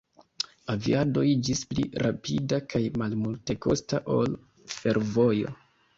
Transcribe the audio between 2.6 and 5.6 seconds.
kaj malmultekosta ol fervojo.